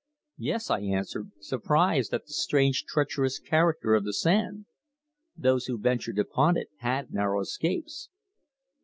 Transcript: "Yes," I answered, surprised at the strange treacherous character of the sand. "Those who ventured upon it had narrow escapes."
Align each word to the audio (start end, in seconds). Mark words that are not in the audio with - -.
"Yes," 0.39 0.71
I 0.71 0.79
answered, 0.79 1.29
surprised 1.41 2.11
at 2.11 2.25
the 2.25 2.33
strange 2.33 2.85
treacherous 2.85 3.37
character 3.37 3.93
of 3.93 4.03
the 4.03 4.13
sand. 4.13 4.65
"Those 5.37 5.65
who 5.67 5.77
ventured 5.77 6.17
upon 6.17 6.57
it 6.57 6.69
had 6.79 7.13
narrow 7.13 7.39
escapes." 7.41 8.09